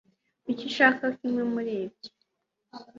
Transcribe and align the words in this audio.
kuki 0.43 0.63
ushaka 0.69 1.03
kimwe 1.17 1.43
muri 1.53 1.71
ibyo 1.85 2.09